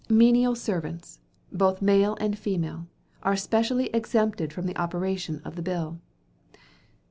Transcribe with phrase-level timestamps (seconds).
[0.09, 1.19] Menial servants,
[1.51, 2.87] both male and female,
[3.21, 5.99] are specially exempted from the operation of the bill.